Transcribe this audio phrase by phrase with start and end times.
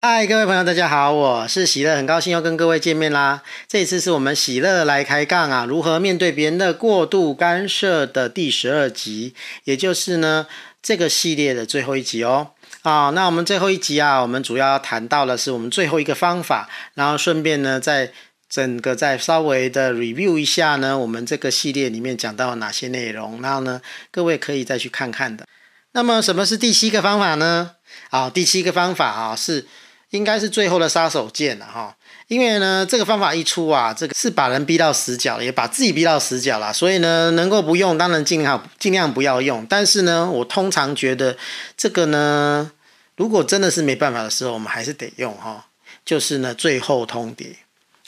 [0.00, 3.42] 嗨，各位朋友，大家好，我是喜乐，很高兴又跟各位见面啦。
[3.66, 9.34] 这一次是我们喜乐来开杠啊，如何面对别人的过度干涉的第十二集，
[9.64, 10.46] 也就是呢
[10.80, 12.52] 这个系列的最后一集哦。
[12.82, 18.12] 啊，那我们最后一集啊，我们主要谈到的是我们最后一个方法，然后顺便呢，再
[18.48, 25.44] 整个再稍微的 review 一下呢，我们这个系列里面讲到哪些内容，然后呢，各位可以再去看看的。
[25.90, 27.72] 那么什么是第七个方法呢？
[28.10, 29.66] 啊，第七个方法啊是。
[30.10, 31.94] 应该是最后的杀手锏了哈，
[32.28, 39.66] 因为呢，这个方法一出啊，这个是把人逼到死角，也把自己逼到死角了，所以呢，能够不用，当然尽量尽量不要用。
[39.66, 41.36] 但是呢，我通常觉得
[41.76, 42.72] 这个呢，
[43.16, 45.66] 如果真的是没办法的时候，我们还是得用哈，
[46.04, 47.56] 就是呢，最后通牒。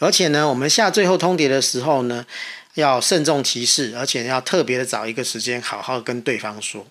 [0.00, 2.24] 而且呢，我们下最后通牒的时候呢，
[2.74, 6.86] 要慎重其事，而且要特别的找一个时间，好好跟对方说。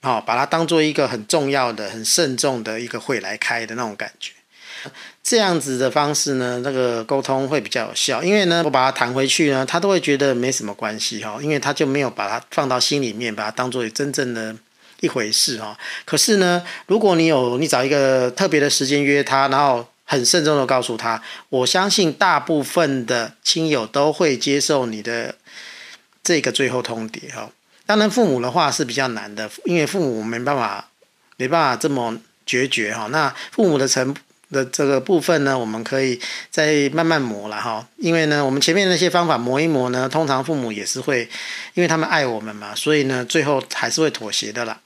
[0.00, 4.32] 好，把它当做一个很重要的、很慎重的一个会来开的那种感觉，
[5.24, 8.22] 这样子的方式呢，那个沟通会比较有效。
[8.22, 14.54] 因为呢，我把它弹回去呢，他都会觉得没什么关系哈，因为他就没有把它放到心里面，把它当做真正的
[15.00, 15.76] 一回事哈。
[16.04, 25.34] 可是呢，如果你有你找一个特别的时间约他，然后很慎重的告诉他，我相信大部分的亲友都会接受你的
[26.22, 27.50] 这个最后通牒哈。
[27.88, 30.90] 当然，父母的话是比较难的，因为父母没办法，
[31.38, 33.06] 没办法这么决绝哈。
[33.06, 34.14] 那父母的成
[34.50, 37.88] 的这个部分呢，我们可以再慢慢磨了哈。
[37.96, 41.30] 因为呢，我们前面那些方法磨一磨呢，通常父母也是会，
[41.72, 44.82] 因为他们爱我们嘛，所以呢，最后还是会妥协的啦。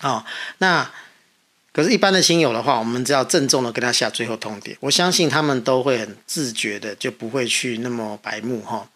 [0.00, 0.24] 哦，
[0.56, 0.90] 那
[1.74, 8.88] 可是，一般的亲友的话，我们只要郑重的跟他下最后通牒，我相信他们都会很自觉的，就不会去那么白目哈。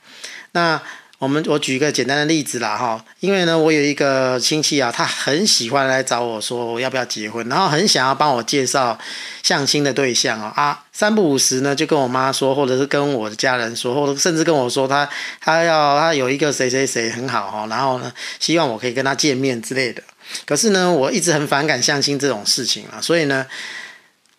[0.53, 0.81] 那。
[1.19, 8.97] 我们我举一个简单的例子啦哈，因为呢，我有一个亲戚啊，他很喜欢来找我说我要不要结婚，然后很想要帮我介绍
[9.43, 15.09] 相亲的对象哦啊，三不五时呢就跟我妈说，或者是跟我的家人说，或者甚至跟我说他
[15.41, 20.01] 他要他有一个谁谁谁很好哈，然后呢希望我可以跟他见面之类的。
[20.47, 23.45] 可是呢，我一直很反感相亲这种事情啊，所以呢。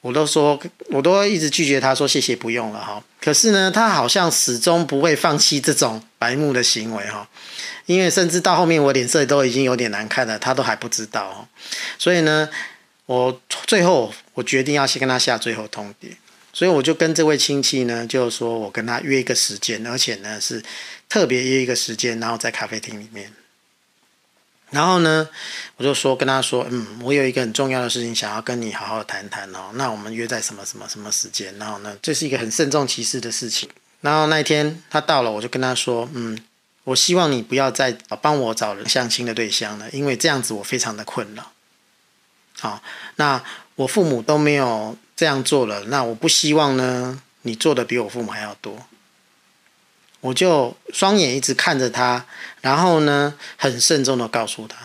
[0.02, 0.58] 我都说，
[0.90, 3.04] 我都一直拒绝他说谢谢不用了哈。
[3.20, 7.28] 可是呢，他好像始终不会放弃这种白目的行为哈。
[7.86, 11.48] 因为甚至到后面我脸色都已经有点难看了，他都还不知道。
[11.98, 12.48] 所以呢，
[13.08, 16.12] 我最后我决定要先跟他下最后通牒。
[16.54, 20.64] 所以我就跟这位亲戚呢，就说我跟他约一个时间，而且呢是
[21.08, 23.32] 特别约一个时间，然后在咖啡厅里面。
[24.72, 25.28] 然后呢，
[25.78, 29.72] 我就说跟他说，嗯，我有一个很重要的事情想要跟你好好谈谈哦。
[29.74, 31.58] 那我们约在什么什么什么时间？
[31.58, 33.68] 然后呢，这是一个很慎重其事的事情。
[34.02, 36.38] 然后那一天他到了，我就跟他说，嗯，
[36.84, 41.52] 我希望你不要再帮我找人相亲的对象了，因为这样子我非常的困扰。
[42.60, 42.84] 好，
[43.16, 43.44] 那
[43.76, 48.86] 我父母都没有这样做了，那我不希望呢，你做的比我父母还要多。
[50.22, 52.26] 我就双眼一直看着他，
[52.62, 54.76] 然后呢，很慎重的告诉他。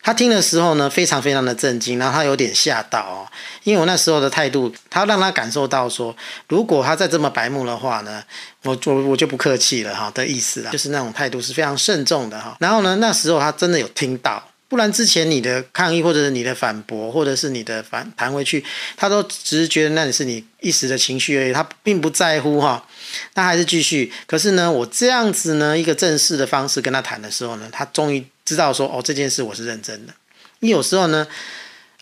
[0.00, 3.28] 他听的时候呢，非常非常的震惊，然后他有点吓到哦，
[3.64, 6.16] 因为我那时候的态度，他让他感受到说，
[6.48, 8.22] 如果他再这么白目的话呢，
[8.62, 12.56] 我我我就不客气了哈的意思啦，就是那种态度是非常慎重的哈。
[12.60, 14.42] 然后呢，那时候他真的有听到。
[14.68, 18.62] 不然之前你的抗议，或者是你的反驳，或者是你的反弹回去，
[18.96, 22.86] 他都只是觉得那里是你一时的情绪而已，他并不在乎哈，
[23.34, 24.12] 他还是继续。
[24.26, 30.12] 可是呢，我这样子呢，一个正式的方式跟他谈的时候呢，他终于知道说，哦，这件事我是认真的。
[30.60, 31.26] 你有时候呢，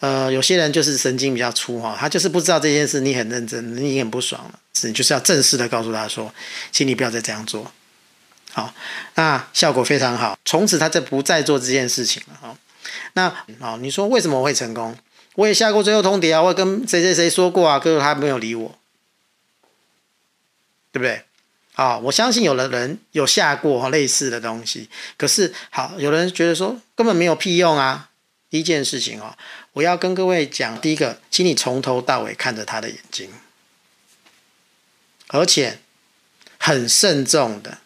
[0.00, 6.34] 呃，有些人就是神经比较粗哈，他就是不知道这件事你很认真，你很不爽了，是你就是要正式的告诉他说，
[6.72, 7.70] 请你不要再这样做。
[8.56, 8.72] 好，
[9.16, 12.38] 那效果非常好，从此他就不再做这件事情了。
[12.40, 12.56] 哦，
[13.12, 13.30] 那
[13.60, 14.96] 好，你说为什么会成功？
[15.34, 18.78] 我也下过最后通牒啊，我也跟谁谁谁说过啊，可是他没有理我，
[20.90, 21.22] 对不对？
[21.74, 24.88] 啊，我相信有的人有下过类似的东西，
[25.18, 28.08] 可是好，有人觉得说根本没有屁用啊。
[28.48, 29.36] 第一件事情哦，
[29.74, 33.30] 我要跟各位讲，第一个，请你从头到尾看着他的眼睛，
[35.28, 35.80] 而且
[36.56, 37.80] 很慎重的。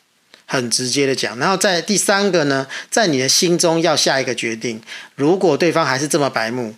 [0.52, 4.82] 很直接的讲，然后在第三个呢，在你的心中要下一个决定。
[5.14, 6.74] 如果对方还是这么白目，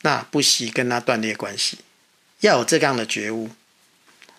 [0.00, 1.80] 那不惜跟他断裂关系，
[2.40, 3.50] 要有这样的觉悟。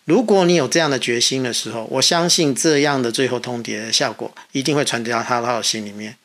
[0.06, 6.18] 如果你有这样的决心的时候，我相信这样的最后通牒的效果一定会传递到他他的心里面。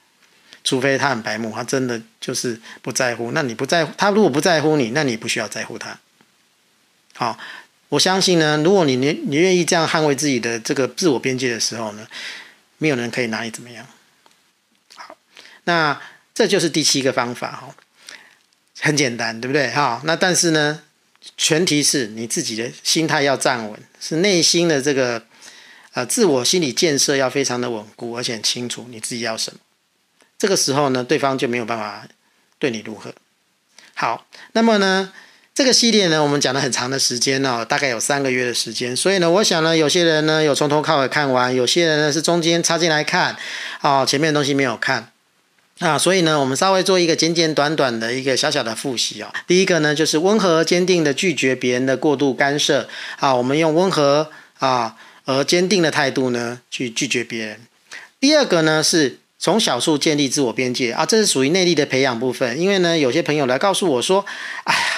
[0.65, 3.33] 除非他很白目，他真的就是不在乎。
[3.33, 6.01] 那你不在乎，他如果不在乎你，那你不需要在乎他。
[7.15, 7.39] 好。
[7.91, 12.07] 我相信呢，如果你你你愿意这样捍卫自己的这个自我边界的时候呢，
[12.79, 13.87] 没有人可以拿你怎么样。
[14.95, 15.17] 好，
[15.65, 16.01] 那
[16.35, 17.75] 这就是第七个方法哈。
[18.81, 19.69] 很简单，对不对？
[19.71, 20.83] 哈，那但是呢，
[21.37, 25.27] 前提是你自己的心态要站稳，是内心的这个
[25.95, 29.59] 呃自我心理建设要非常的稳固，而且清楚你自己要什么。
[30.39, 32.07] 这个时候呢，对方就没有办法
[32.61, 33.13] 对你如何。
[33.95, 35.13] 好，那么呢，
[35.59, 38.95] 这个系列呢，我们讲了很长的时间哦，大概有三个月的时间。
[38.95, 43.37] 所以呢，我想呢，有些人呢有从头靠尾看完，有些人呢是中间插进来看，
[43.81, 45.11] 哦，前面的东西没有看。
[45.81, 49.41] 啊，所以呢，我们稍微做一个简简短短的一个小小的复习啊、哦。
[49.49, 52.89] 第一个呢，就是温和坚定的拒绝别人的过度干涉
[53.19, 54.95] 啊，我们用温和啊
[55.25, 57.59] 而坚定的态度呢去拒绝别人。
[58.21, 62.61] 第二个呢，是从小处建立自我边界啊，这是属于内力的培养部分。
[62.61, 64.25] 因为呢，有些朋友来告诉我说，
[64.63, 64.98] 哎呀。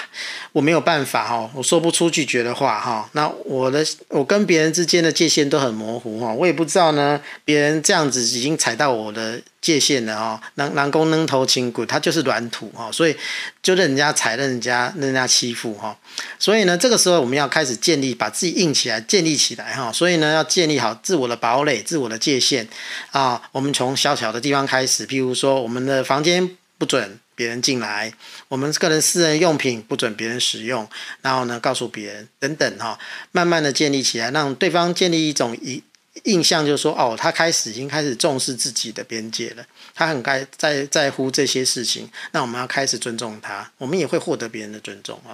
[0.53, 3.09] 我没有办法哈，我说不出拒绝的话哈。
[3.13, 10.41] 那我的我跟别人之间的界限都很模糊哈，我也不知道呢，别人这样子已经踩到我的界限了哈。
[10.57, 13.15] 能能攻能头轻骨，他就是软土哈，所以
[13.63, 15.97] 就任人家踩，任人家任人家欺负哈。
[16.39, 19.93] 所以呢，这个时候我们要开始建立，把自己硬起来，建立起来哈。
[19.93, 22.67] 所以呢，要建立好自我的堡垒，自我的界限
[23.13, 23.41] 啊。
[23.53, 27.21] 我们从小小的地方开始，譬如说，我们的房间不准。
[27.41, 28.13] 别人进来，
[28.49, 30.87] 我们个人私人用品不准别人使用，
[31.23, 32.99] 然后呢，告诉别人等等哈，
[33.33, 35.83] 慢慢的建立起来，让对方建立一种印
[36.25, 39.65] 印象，就是说哦，他开始已经开始重视自己的边界了，
[39.95, 45.33] 他很该在在乎这些事情，那我们要开始尊重他，我们也会获得别人的尊重啊。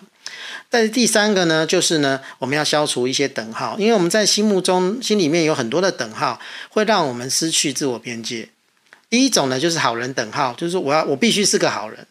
[0.70, 6.38] 但是第三个呢，就是呢，我们要消除一些等号，因为我们在心目中心里面有很多的等号，
[6.68, 8.50] 会让我们失去自我边界。
[9.08, 12.06] 第一种呢，就是好人等号，就是说我要我必须是个好人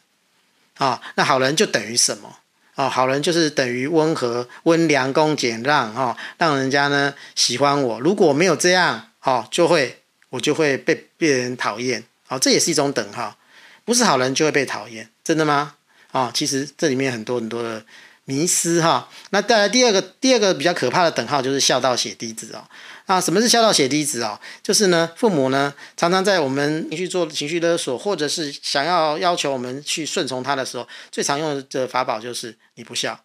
[0.78, 1.02] 啊。
[1.16, 2.38] 那好人就等于什么
[2.76, 2.90] 啊？
[2.90, 8.00] 好人就是等于温和、温良、恭俭让哈，让人家呢喜欢我。
[8.00, 12.04] 如果没有这样，哦，就会我就会被别人讨厌。
[12.28, 13.38] 哦，这也是一种等号，
[13.84, 15.76] 不是好人就会被讨厌，真的吗？
[16.12, 17.86] 啊，其实这里面很多很多的
[18.26, 19.10] 迷失哈。
[19.30, 22.68] 那再来第二个，第二个比较可怕的等号就是孝道血滴子哦。
[23.06, 24.40] 啊，什么是孝道血滴子哦？
[24.64, 33.24] 就是呢，父母呢常常在我们情绪做情绪勒索，或者是想要要求我们去顺从他的时候，最常用的法宝就是你不孝。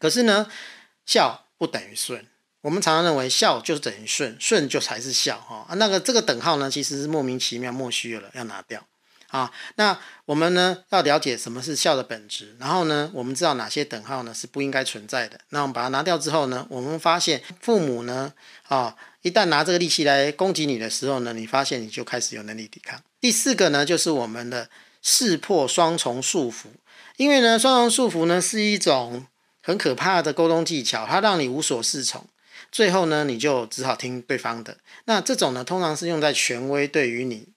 [0.00, 0.50] 可是呢，
[1.06, 2.26] 孝不等于顺。
[2.62, 5.64] 我们常常认为孝就是等于顺，顺就才是孝哈。
[5.68, 8.84] 啊，那个这个等号呢，其实是莫名其妙、莫须有的，要拿掉。
[9.28, 15.38] 啊，那我们呢要了解什么是孝的本质，然后呢，我们知道哪些等号呢是不应该存在的。
[15.50, 18.32] 那我们把它拿掉之后呢，我们发现父母呢，
[18.68, 23.02] 啊，一旦拿这个利器来攻击你的时候呢，你发现你就开始有能力抵抗。
[23.20, 24.70] 第四个呢，就是我们的
[25.02, 26.68] 识破双重束缚，
[27.18, 29.26] 因为呢，双重束缚呢是一种
[29.62, 32.26] 很可怕的沟通技巧，它让你无所适从，
[32.72, 34.78] 最后呢，你就只好听对方的。
[35.04, 37.48] 那这种呢，通常是用在权威对于你。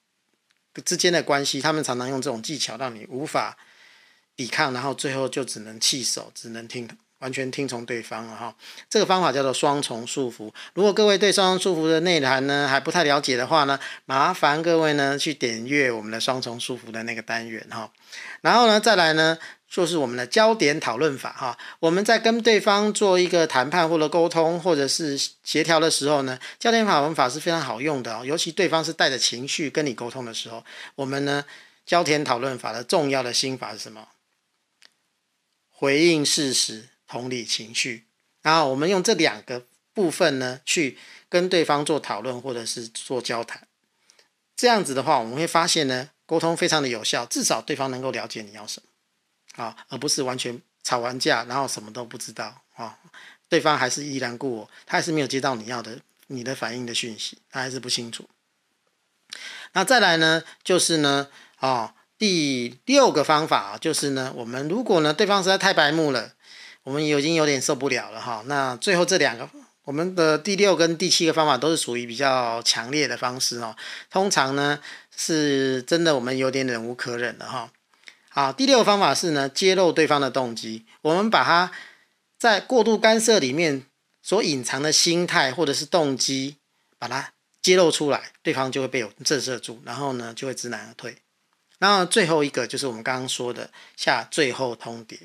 [0.85, 3.57] 之间的关系，他们常常用这种技巧让你无法
[4.35, 6.88] 抵抗，然后最后就只能弃守，只能听
[7.19, 8.56] 完全听从对方了哈。
[8.89, 10.51] 这个方法叫做双重束缚。
[10.73, 17.91] 如果各位对双重束缚的内涵呢还不太了解的话呢，麻烦各位呢去点阅我们的双重束缚的那个单元哈。
[18.41, 19.38] 然后呢再来呢。
[19.71, 30.65] 就是我们的焦点讨论法哈，我们在跟对方做一个谈判或者沟通或者是协调的时候呢，焦点讨论法是非常好用的哦，尤其对方是带着情绪跟你沟通的时候，
[30.95, 31.45] 我们呢
[31.85, 34.09] 焦点讨论法的重要的心法是什么？
[35.69, 38.04] 回应事实，同理情绪，
[38.42, 40.97] 然后我们用这两个部分呢去
[41.30, 43.66] 跟对方做讨论或者是做交谈，
[44.54, 48.91] 这样子的话，我们会发现呢沟通非常的有效，至少对方能够了解你要什么。
[49.55, 52.97] 啊，而不是完全吵完架，然后什么都不知道啊，
[53.49, 58.27] 对方还是依然故我，他还是没有接到你要的你的反应的讯息，他还是不清楚。
[59.73, 61.27] 那再来呢，就是呢，
[61.57, 66.33] 啊，第六个方法就是呢，我们如果呢，对方实在太白目了，
[66.83, 68.43] 我们已经有点受不了了哈。
[68.47, 69.49] 那最后这两个，
[69.83, 73.75] 我们的第六跟第七个方法都是属于比较强烈的方式哦，
[74.09, 74.79] 通常呢，
[75.15, 77.71] 是真的我们有点忍无可忍了哈。
[78.33, 80.85] 好，第六个方法是呢，揭露对方的动机。
[81.02, 81.69] 我们把他
[82.38, 83.88] 在过度干涉里面
[84.21, 86.56] 所隐藏的心态或者是动机，
[86.97, 91.18] 把它揭露出来，对方就会被我震慑住，然后呢就会知难而退。
[91.78, 95.19] 然后最后一个就是我们刚刚说的下最后通牒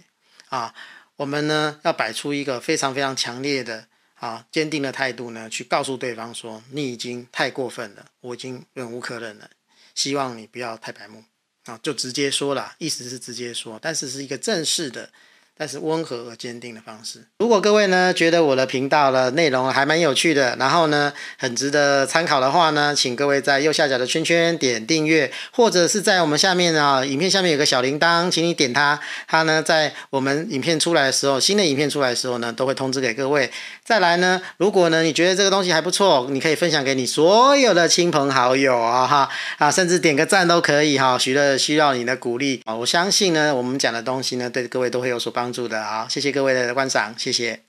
[0.49, 0.75] 啊，
[1.15, 3.87] 我们呢要摆出一个非常非常强烈的
[4.17, 9.51] 啊坚定的态度呢，去告诉对方说，你已经太过分了，我已经忍无可忍了，
[9.95, 11.23] 希望你不要太白目。
[11.67, 15.11] 啊，就直接说了，意思是直接说，但是是一个正式的
[15.59, 17.25] 但是温和而坚定的方式。
[17.39, 33.51] 如果各位呢觉得我的频道的内容还蛮有趣的，然后呢很值得参考的话呢，请各位在右下角的圈圈点订阅，或者是在我们下面啊影片下面有个小铃铛，请你点它，它呢在我们影片出来的时候，新的影片出来的时候呢，都会通知给各位。
[33.83, 41.17] 再来呢，如果呢你觉得这个东西还不错，你可以分享给你所有的亲朋好友啊哈啊，甚至点个赞都可以哈。
[41.19, 45.46] 许乐需要你的鼓励啊，我相信呢我们讲的东西呢对各位都会有所帮。
[45.47, 47.66] 帮助的，好，谢谢各位的观赏，谢谢。